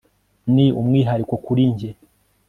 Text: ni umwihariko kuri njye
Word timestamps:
ni 0.53 0.65
umwihariko 0.79 1.33
kuri 1.45 1.63
njye 1.71 1.89